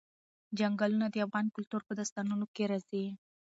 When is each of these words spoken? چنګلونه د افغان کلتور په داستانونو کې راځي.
چنګلونه 0.57 1.05
د 1.09 1.15
افغان 1.25 1.45
کلتور 1.55 1.81
په 1.87 1.93
داستانونو 1.99 2.45
کې 2.55 2.63
راځي. 2.71 3.05